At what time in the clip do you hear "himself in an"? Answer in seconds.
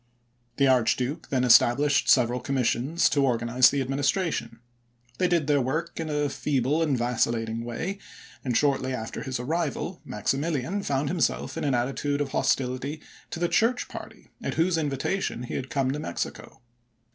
11.09-11.75